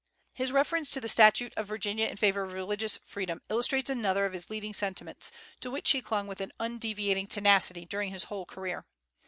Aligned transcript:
His 0.33 0.51
reference 0.51 0.89
to 0.89 0.99
the 0.99 1.07
statute 1.07 1.53
of 1.55 1.67
Virginia 1.67 2.07
in 2.07 2.17
favor 2.17 2.43
of 2.43 2.53
religious 2.53 2.97
freedom 3.05 3.39
illustrates 3.51 3.87
another 3.87 4.25
of 4.25 4.33
his 4.33 4.49
leading 4.49 4.73
sentiments, 4.73 5.31
to 5.59 5.69
which 5.69 5.91
he 5.91 6.01
clung 6.01 6.25
with 6.25 6.41
undeviating 6.59 7.27
tenacity 7.27 7.85
during 7.85 8.09
his 8.09 8.23
whole 8.23 8.47
career. 8.47 8.87